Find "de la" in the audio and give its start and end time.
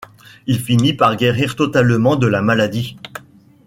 2.15-2.41